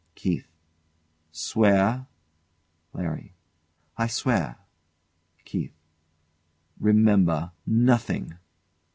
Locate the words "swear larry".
1.31-3.35